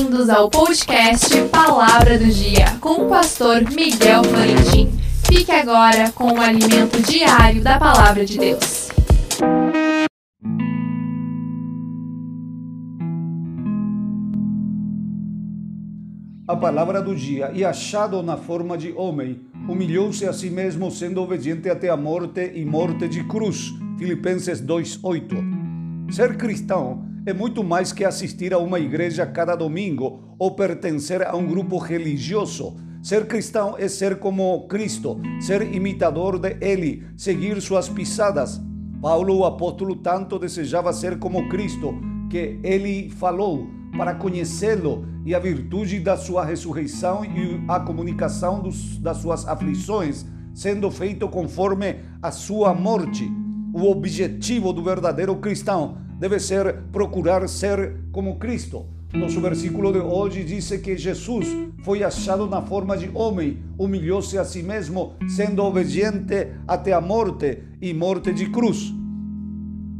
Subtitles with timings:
[0.00, 4.90] Bem-vindos ao podcast Palavra do Dia com o pastor Miguel Florentin.
[5.26, 8.88] Fique agora com o alimento diário da Palavra de Deus.
[16.48, 21.20] A palavra do dia, e achado na forma de homem, humilhou-se a si mesmo, sendo
[21.20, 23.70] obediente até a morte e morte de cruz.
[23.98, 25.36] Filipenses 2:8.
[26.10, 31.36] Ser cristão é muito mais que assistir a uma igreja cada domingo ou pertencer a
[31.36, 32.76] um grupo religioso.
[33.02, 38.60] Ser cristão é ser como Cristo, ser imitador de Ele, seguir suas pisadas.
[39.00, 41.94] Paulo, o apóstolo, tanto desejava ser como Cristo,
[42.28, 48.98] que ele falou para conhecê-lo e a virtude da sua ressurreição e a comunicação dos,
[48.98, 53.30] das suas aflições, sendo feito conforme a sua morte.
[53.72, 58.84] O objetivo do verdadeiro cristão deve ser procurar ser como Cristo.
[59.14, 61.48] Nosso versículo de hoje diz que Jesus
[61.82, 67.60] foi achado na forma de homem, humilhou-se a si mesmo, sendo obediente até a morte
[67.80, 68.92] e morte de cruz.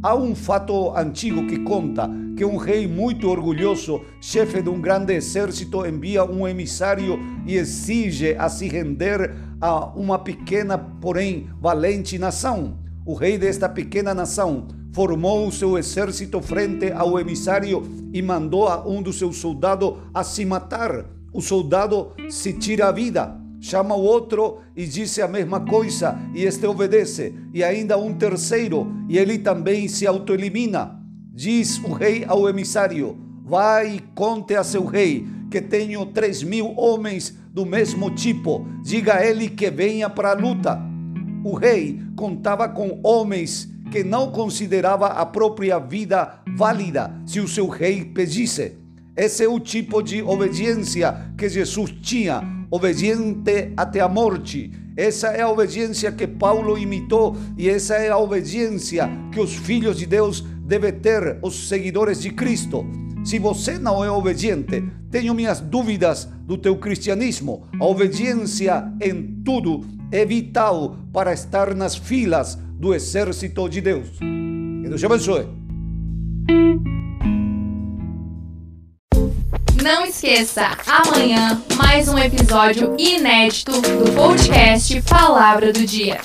[0.03, 5.13] Há um fato antigo que conta que um rei muito orgulhoso, chefe de um grande
[5.13, 12.77] exército, envia um emissário e exige a se render a uma pequena, porém valente nação.
[13.05, 18.87] O rei desta pequena nação formou o seu exército frente ao emissário e mandou a
[18.87, 21.05] um dos seus soldados a se matar.
[21.33, 26.43] O soldado se tira a vida, chama o outro e diz a mesma coisa, e
[26.43, 30.99] este obedece, e ainda um terceiro, e ele também se autoelimina.
[31.33, 36.73] Diz o rei ao emissário: Vai e conte a seu rei que tenho três mil
[36.77, 38.65] homens do mesmo tipo.
[38.83, 40.79] Diga a ele que venha para a luta.
[41.43, 47.67] O rei contava com homens que não considerava a própria vida válida se o seu
[47.67, 48.77] rei pedisse.
[49.15, 54.71] Esse é o tipo de obediência que Jesus tinha, obediente até a morte.
[54.95, 59.97] Essa é a obediência que Paulo imitou e essa é a obediência que os filhos
[59.97, 62.85] de Deus devem ter, os seguidores de Cristo.
[63.25, 67.67] Se você não é obediente, tenho minhas dúvidas do teu cristianismo.
[67.79, 74.07] A obediência em tudo é vital para estar nas filas do exército de Deus.
[74.17, 75.47] Que Deus te abençoe.
[79.83, 86.19] Não esqueça, amanhã mais um episódio inédito do podcast Palavra do Dia.